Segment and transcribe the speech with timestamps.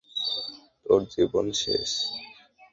[0.85, 1.89] তোর জীবন শেষ।